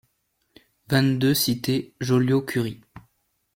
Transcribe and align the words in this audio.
vingt-deux 0.87 1.35
cité 1.35 1.93
Joliot-Curie 2.01 2.81